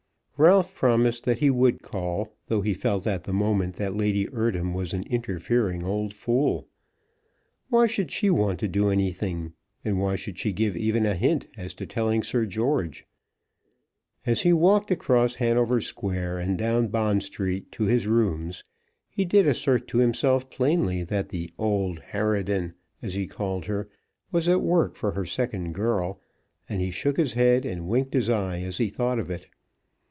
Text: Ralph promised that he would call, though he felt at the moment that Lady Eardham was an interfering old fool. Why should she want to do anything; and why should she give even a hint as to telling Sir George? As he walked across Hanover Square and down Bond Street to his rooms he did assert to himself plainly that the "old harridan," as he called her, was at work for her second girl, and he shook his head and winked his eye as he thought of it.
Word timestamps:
Ralph 0.43 0.73
promised 0.73 1.25
that 1.25 1.37
he 1.37 1.51
would 1.51 1.83
call, 1.83 2.33
though 2.47 2.61
he 2.61 2.73
felt 2.73 3.05
at 3.05 3.25
the 3.25 3.31
moment 3.33 3.75
that 3.75 3.93
Lady 3.95 4.25
Eardham 4.33 4.73
was 4.73 4.91
an 4.91 5.03
interfering 5.03 5.83
old 5.83 6.15
fool. 6.15 6.67
Why 7.69 7.85
should 7.85 8.11
she 8.11 8.31
want 8.31 8.59
to 8.61 8.67
do 8.67 8.89
anything; 8.89 9.53
and 9.85 9.99
why 9.99 10.15
should 10.15 10.39
she 10.39 10.51
give 10.51 10.75
even 10.75 11.05
a 11.05 11.13
hint 11.13 11.45
as 11.57 11.75
to 11.75 11.85
telling 11.85 12.23
Sir 12.23 12.47
George? 12.47 13.05
As 14.25 14.41
he 14.41 14.51
walked 14.51 14.89
across 14.89 15.35
Hanover 15.35 15.79
Square 15.79 16.39
and 16.39 16.57
down 16.57 16.87
Bond 16.87 17.21
Street 17.21 17.71
to 17.73 17.83
his 17.83 18.07
rooms 18.07 18.63
he 19.11 19.23
did 19.25 19.45
assert 19.45 19.87
to 19.89 19.99
himself 19.99 20.49
plainly 20.49 21.03
that 21.03 21.29
the 21.29 21.51
"old 21.59 21.99
harridan," 21.99 22.73
as 23.03 23.13
he 23.13 23.27
called 23.27 23.65
her, 23.65 23.91
was 24.31 24.49
at 24.49 24.63
work 24.63 24.95
for 24.95 25.11
her 25.11 25.25
second 25.25 25.73
girl, 25.75 26.19
and 26.67 26.81
he 26.81 26.89
shook 26.89 27.17
his 27.17 27.33
head 27.33 27.63
and 27.63 27.87
winked 27.87 28.15
his 28.15 28.27
eye 28.27 28.59
as 28.61 28.79
he 28.79 28.89
thought 28.89 29.19
of 29.19 29.29
it. 29.29 29.45